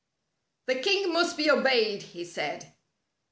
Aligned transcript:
"The 0.65 0.79
king 0.79 1.13
must 1.13 1.37
be 1.37 1.51
obeyed," 1.51 2.01
he 2.01 2.25
said. 2.25 2.73